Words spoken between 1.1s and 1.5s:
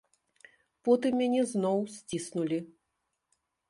мяне